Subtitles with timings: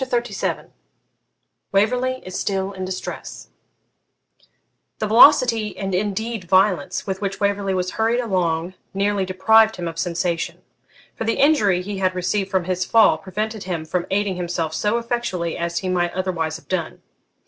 [0.03, 0.71] CHAPTER XXXVII
[1.71, 3.49] WAVERLEY IS STILL IN DISTRESS
[4.97, 9.99] The velocity, and indeed violence, with which Waverley was hurried along nearly deprived him of
[9.99, 10.63] sensation;
[11.13, 14.97] for the injury he had received from his fall prevented him from aiding himself so
[14.97, 17.03] effectually as he might otherwise have done.